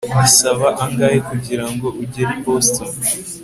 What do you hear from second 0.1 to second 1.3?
bisaba angahe